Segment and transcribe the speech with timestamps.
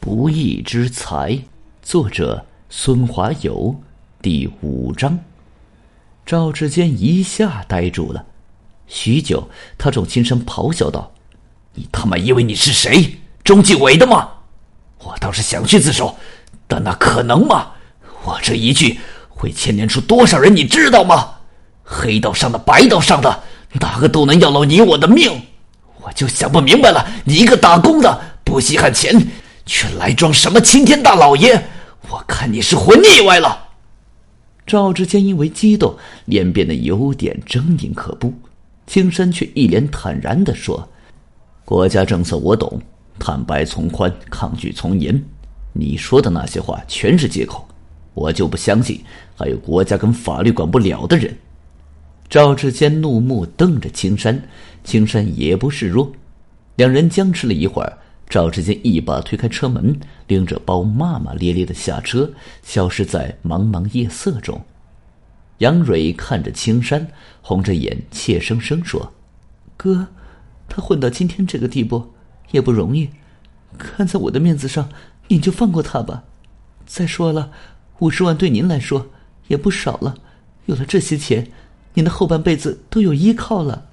[0.00, 1.36] 不义之财，
[1.82, 3.74] 作者孙华友，
[4.22, 5.18] 第五章。
[6.24, 8.24] 赵志坚一下呆住了，
[8.86, 11.10] 许久，他冲青山咆哮道
[11.74, 13.18] ：“你他妈以为你是谁？
[13.42, 14.28] 中纪委的吗？
[15.00, 16.16] 我倒是想去自首，
[16.68, 17.72] 但那可能吗？
[18.24, 21.34] 我这一句会牵连出多少人，你知道吗？
[21.82, 23.42] 黑道上的、白道上的，
[23.72, 25.42] 哪个都能要了你我的命。
[26.00, 29.20] 我就想不明白了，你一个打工的，不稀罕钱。”
[29.68, 31.62] 却来装什么青天大老爷？
[32.08, 33.68] 我看你是活腻歪了。
[34.66, 35.94] 赵志坚因为激动，
[36.24, 38.32] 脸变得有点狰狞可怖。
[38.86, 40.88] 青山却一脸坦然的说
[41.66, 42.80] ：“国家政策我懂，
[43.18, 45.22] 坦白从宽，抗拒从严。
[45.74, 47.68] 你说的那些话全是借口，
[48.14, 48.98] 我就不相信
[49.36, 51.36] 还有国家跟法律管不了的人。”
[52.30, 54.42] 赵志坚怒目瞪着青山，
[54.82, 56.10] 青山也不示弱，
[56.76, 57.98] 两人僵持了一会儿。
[58.28, 62.30] 赵志坚一把推开车门，拎着包骂骂咧咧的下车，
[62.62, 64.60] 消失在茫茫夜色中。
[65.58, 67.08] 杨蕊看着青山，
[67.40, 69.10] 红着眼，怯生生说
[69.78, 70.06] ：“哥，
[70.68, 72.12] 他混到今天这个地步
[72.50, 73.08] 也不容易，
[73.78, 74.90] 看在我的面子上，
[75.28, 76.22] 您就放过他吧。
[76.84, 77.50] 再说了，
[78.00, 79.06] 五十万对您来说
[79.46, 80.14] 也不少了，
[80.66, 81.50] 有了这些钱，
[81.94, 83.86] 您的后半辈子都有依靠了。”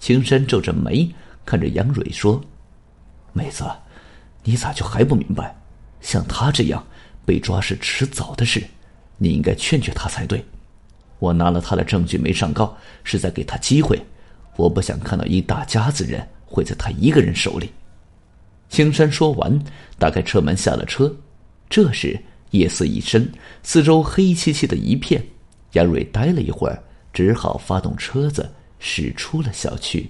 [0.00, 1.08] 青山皱着眉
[1.46, 2.44] 看着杨蕊说。
[3.34, 3.64] 妹子，
[4.44, 5.54] 你咋就还不明白？
[6.00, 6.82] 像他这样
[7.26, 8.64] 被抓是迟早的事，
[9.18, 10.42] 你应该劝劝他才对。
[11.18, 14.00] 我拿了他的证据没上告，是在给他机会。
[14.56, 17.70] 我不想看到一大家子人毁在他一个人手里。
[18.68, 19.58] 青山说完，
[19.98, 21.14] 打开车门下了车。
[21.68, 23.32] 这时夜色已深，
[23.62, 25.24] 四周黑漆漆的一片。
[25.72, 26.80] 杨蕊呆了一会儿，
[27.12, 28.48] 只好发动车子
[28.78, 30.08] 驶出了小区。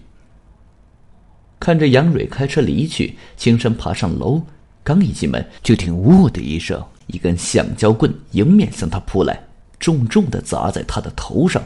[1.64, 4.38] 看着杨蕊开车离去，青山爬上楼，
[4.82, 9.42] 刚一进门，就听“呜”的一声，一根橡胶棍迎面向他扑来，
[9.78, 11.64] 重重的砸在他的头上。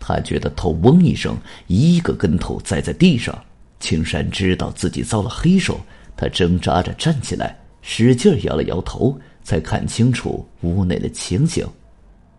[0.00, 1.36] 他觉得头嗡一声，
[1.68, 3.32] 一个跟头栽在地上。
[3.78, 5.80] 青山知道自己遭了黑手，
[6.16, 11.64] 他挣扎着站起来，使劲摇了摇头，才看清楚屋内的情形：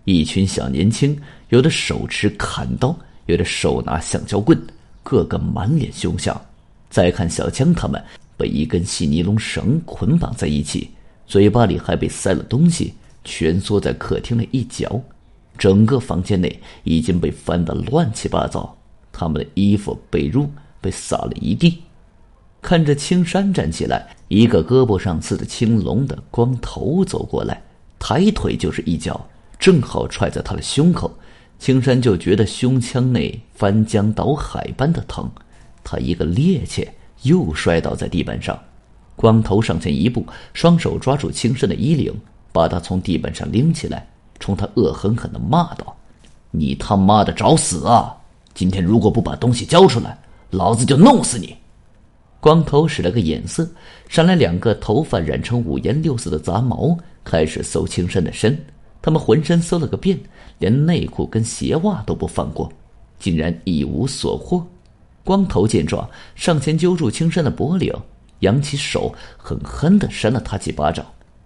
[0.03, 1.17] 一群小年轻，
[1.47, 2.93] 有的手持砍刀，
[3.27, 4.61] 有的手拿橡胶棍，
[5.01, 6.37] 个个满脸凶相。
[6.89, 8.03] 再看小江，他们
[8.35, 10.89] 被一根细尼龙绳捆绑在一起，
[11.27, 14.99] 嘴巴里还被塞了东西，蜷缩在客厅的一角。
[15.57, 18.75] 整个房间内已经被翻得乱七八糟，
[19.11, 20.47] 他们的衣服、被褥
[20.79, 21.83] 被撒了一地。
[22.61, 27.61] 看着青山站起来，一个胳膊上刺着青龙的光头走过来，
[27.99, 29.29] 抬腿就是一脚，
[29.59, 31.13] 正好踹在他的胸口。
[31.57, 35.29] 青山就觉得胸腔内翻江倒海般的疼。
[35.91, 36.87] 他一个趔趄，
[37.23, 38.57] 又摔倒在地板上。
[39.15, 40.23] 光头上前一步，
[40.53, 42.13] 双手抓住青山的衣领，
[42.51, 44.07] 把他从地板上拎起来，
[44.39, 45.97] 冲他恶狠狠的骂道
[46.51, 48.15] ：“你他妈的找死啊！
[48.53, 50.15] 今天如果不把东西交出来，
[50.51, 51.57] 老子就弄死你！”
[52.39, 53.67] 光头使了个眼色，
[54.07, 58.55] 上来两个头发染成五颜六色的杂毛，开始搜青山的身。
[59.01, 60.19] 他们浑身搜了个遍，
[60.59, 62.71] 连内裤跟鞋袜都不放过，
[63.17, 64.63] 竟然一无所获。
[65.23, 67.93] 光头见状，上前揪住青山的脖领，
[68.39, 71.05] 扬起手，狠狠地扇了他几巴掌。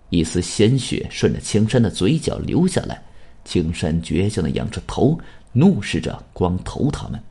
[0.10, 3.02] 一丝鲜血顺着青山的嘴角流下来。
[3.44, 5.20] 青山倔强的仰着头，
[5.52, 7.22] 怒视着光头他们。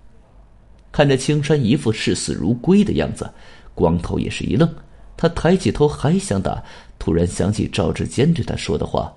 [0.91, 3.31] 看着青山一副视死如归的样子，
[3.75, 4.69] 光头也是一愣。
[5.17, 6.63] 他抬起头还想打，
[6.99, 9.11] 突然想起赵志坚对他说的话：“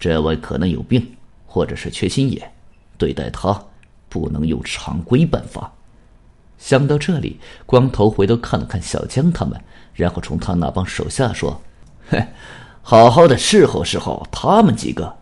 [0.00, 1.04] 这位可能有病，
[1.44, 2.50] 或者是缺心眼，
[2.96, 3.62] 对待他
[4.08, 5.70] 不能用常规办法。”
[6.62, 9.60] 想到这里，光头回头看了看小江他们，
[9.94, 11.60] 然后冲他那帮手下说
[12.08, 12.24] ：“嘿，
[12.82, 15.12] 好好的侍候侍候他们几个。”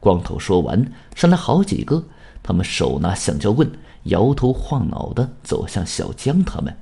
[0.00, 0.82] 光头说完，
[1.14, 2.02] 上来好几个，
[2.42, 3.70] 他们手拿橡胶棍，
[4.04, 6.74] 摇头晃脑的走向小江他们。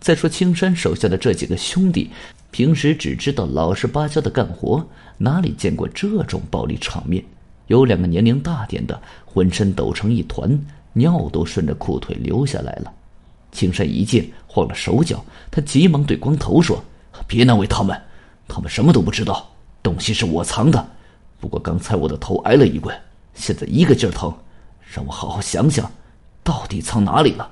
[0.00, 2.10] 再说青山手下的这几个兄弟，
[2.50, 4.84] 平时只知道老实巴交的干活，
[5.18, 7.24] 哪里见过这种暴力场面？
[7.68, 10.60] 有两个年龄大点的，浑身抖成一团，
[10.94, 12.92] 尿都顺着裤腿流下来了。
[13.52, 16.82] 青山一见，慌了手脚，他急忙对光头说
[17.26, 17.98] ：“别难为他们，
[18.46, 19.48] 他们什么都不知道，
[19.82, 20.86] 东西是我藏的。
[21.40, 22.94] 不过刚才我的头挨了一棍，
[23.34, 24.32] 现在一个劲儿疼，
[24.92, 25.90] 让我好好想想，
[26.42, 27.50] 到底藏哪里了。”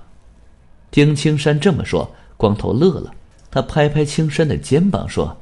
[0.91, 3.11] 听青山这么说，光头乐了，
[3.51, 5.37] 他拍拍青山的肩膀说：“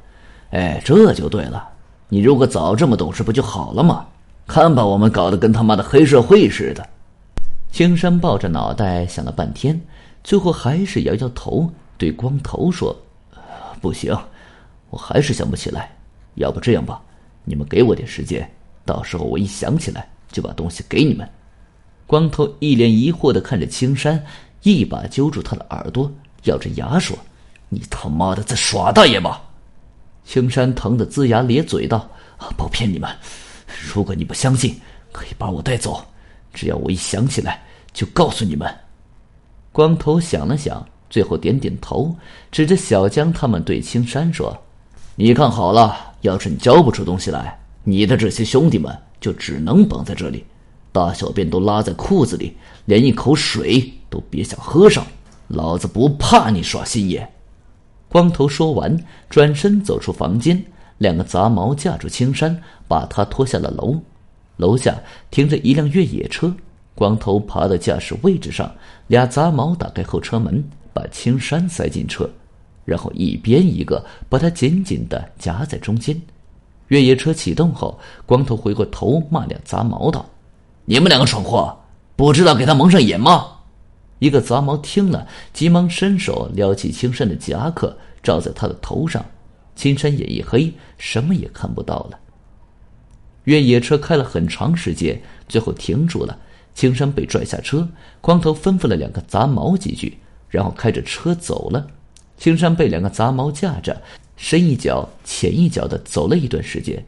[0.51, 1.67] 哎，这就对了，
[2.09, 4.05] 你如果早这么懂事，不就好了吗？
[4.47, 6.87] 看把我们搞得跟他妈的黑社会似的。”
[7.73, 9.81] 青山抱着脑袋想了半天。
[10.23, 11.67] 最后还是摇摇头，
[11.97, 12.95] 对光头说
[13.81, 14.15] ：“不行，
[14.91, 15.91] 我还是想不起来。
[16.35, 17.01] 要不这样吧，
[17.43, 18.47] 你们给我点时间，
[18.85, 21.27] 到时候我一想起来就把东西给你们。
[22.05, 24.23] 光头一脸疑惑的看着青山，
[24.61, 26.11] 一把揪住他的耳朵，
[26.43, 27.17] 咬着牙说
[27.69, 29.41] ：“你他妈的在耍大爷吧？”
[30.23, 32.07] 青山疼得龇牙咧嘴道
[32.55, 33.09] ：“不骗你们，
[33.91, 34.79] 如果你不相信，
[35.11, 36.05] 可以把我带走，
[36.53, 37.61] 只要我一想起来
[37.91, 38.73] 就告诉你们。”
[39.73, 42.15] 光头想了想，最后点点头，
[42.51, 44.55] 指着小江他们对青山说
[45.15, 50.45] ：“你看好了，要是你交不出东西来，你的这些兄弟们就只能绑在这里，
[50.91, 55.05] 大小便都拉在裤子里，连一口水都别想喝上。
[55.47, 57.27] 老子不怕你耍心眼。”
[58.07, 58.95] 光头说完，
[59.29, 60.63] 转身走出房间。
[60.99, 62.55] 两个杂毛架住青山，
[62.87, 63.99] 把他拖下了楼。
[64.57, 64.95] 楼下
[65.31, 66.53] 停着一辆越野车，
[66.95, 68.71] 光头爬到驾驶位置上，
[69.07, 70.63] 俩杂毛打开后车门，
[70.93, 72.29] 把青山塞进车，
[72.85, 76.19] 然后一边一个把他紧紧的夹在中间。
[76.89, 80.23] 越野车启动后，光头回过头骂俩杂毛道
[80.85, 81.75] ：“你们两个蠢货，
[82.15, 83.47] 不知道给他蒙上眼吗？”
[84.19, 89.25] 一个杂毛听了，急忙伸手撩起青山的夹克，罩在他的头上。
[89.75, 92.19] 青山眼一黑，什么也看不到了。
[93.45, 96.37] 越野车开了很长时间，最后停住了。
[96.75, 97.87] 青山被拽下车，
[98.19, 100.17] 光头吩咐了两个杂毛几句，
[100.49, 101.87] 然后开着车走了。
[102.37, 104.01] 青山被两个杂毛架着，
[104.35, 107.05] 深一脚浅一脚的走了一段时间，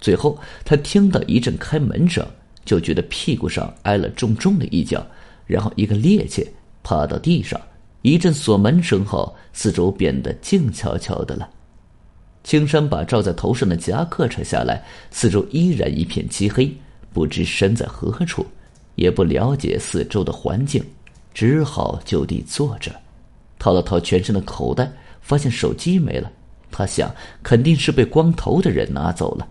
[0.00, 2.26] 最后他听到一阵开门声，
[2.64, 5.04] 就觉得屁股上挨了重重的一脚。
[5.46, 6.46] 然后一个趔趄，
[6.82, 7.60] 趴到地上。
[8.02, 11.48] 一阵锁门声后，四周变得静悄悄的了。
[12.46, 16.72] 青山把罩在头上的夹克扯下来，四周依然一片漆黑，
[17.12, 18.46] 不知身在何处，
[18.94, 20.80] 也不了解四周的环境，
[21.34, 22.94] 只好就地坐着，
[23.58, 24.88] 掏了掏全身的口袋，
[25.20, 26.30] 发现手机没了。
[26.70, 27.12] 他想，
[27.42, 29.48] 肯定是被光头的人拿走了。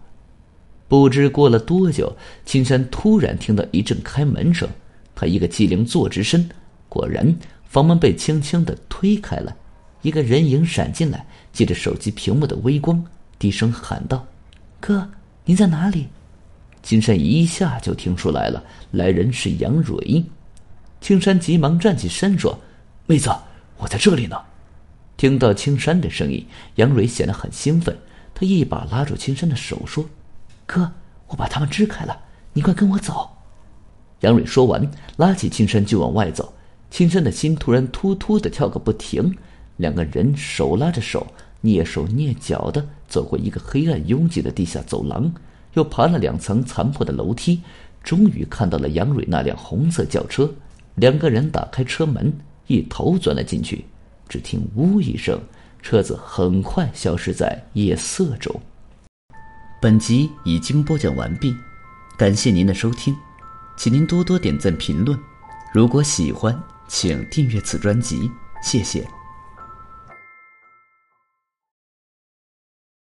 [0.88, 2.16] 不知过了多久，
[2.46, 4.70] 青山突然听到一阵开门声。
[5.14, 6.50] 他一个机灵坐直身，
[6.88, 9.54] 果然房门被轻轻的推开了，
[10.02, 13.02] 一个人影闪进来，借着手机屏幕的微光，
[13.40, 14.28] 低声喊道
[14.82, 15.10] ：“哥，
[15.46, 16.10] 您在哪里？”
[16.84, 18.62] 金山一下就听出来了，
[18.92, 20.26] 来人是杨蕊。
[21.00, 22.60] 青山急忙站起身说
[23.08, 23.34] ：“妹子，
[23.78, 24.38] 我在这里呢。
[25.16, 27.98] ”听到青山的声音，杨蕊显得很兴奋，
[28.34, 30.04] 他一把拉住青山的手说
[30.68, 30.92] ：“哥，
[31.28, 32.20] 我把他们支开了，
[32.52, 33.30] 你快跟我走。”
[34.20, 34.86] 杨蕊说完，
[35.16, 36.54] 拉起青山就往外走。
[36.92, 39.34] 青山的心突然突突的跳个不停。
[39.78, 41.28] 两个人手拉着手，
[41.66, 45.34] 蹑手蹑脚的走过一个黑暗拥挤的地下走廊，
[45.74, 47.62] 又爬了两层残破的楼梯，
[48.04, 50.54] 终于看到了杨蕊那辆红色轿车。
[50.96, 52.32] 两个人打开车门，
[52.68, 53.84] 一头钻了进去。
[54.30, 55.40] 只听“呜”一声，
[55.82, 58.54] 车子很快消失在夜色中。
[59.82, 61.56] 本集已经播讲完毕，
[62.18, 63.16] 感谢您的收听。
[63.78, 65.20] 请您多多点赞评论，
[65.74, 66.58] 如果喜欢，
[66.88, 68.32] 请订阅此专辑，
[68.64, 69.06] 谢谢。